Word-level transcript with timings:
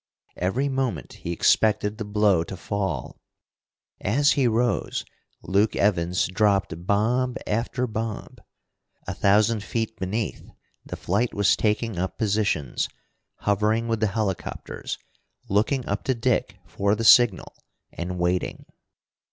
Every 0.37 0.67
moment 0.67 1.13
he 1.13 1.31
expected 1.31 1.99
the 1.99 2.05
blow 2.05 2.43
to 2.45 2.57
fall. 2.57 3.21
As 3.99 4.31
he 4.31 4.47
rose, 4.47 5.05
Luke 5.43 5.75
Evans 5.75 6.25
dropped 6.27 6.87
bomb 6.87 7.37
after 7.45 7.85
bomb. 7.85 8.37
A 9.05 9.13
thousand 9.13 9.63
feet 9.63 9.95
beneath 9.99 10.49
the 10.83 10.95
flight 10.97 11.35
was 11.35 11.55
taking 11.55 11.99
up 11.99 12.17
positions, 12.17 12.89
hovering 13.41 13.87
with 13.87 13.99
the 13.99 14.07
helicopters, 14.07 14.97
looking 15.49 15.85
up 15.87 16.03
to 16.05 16.15
Dick 16.15 16.57
for 16.65 16.95
the 16.95 17.03
signal, 17.03 17.53
and 17.93 18.17
waiting. 18.17 18.65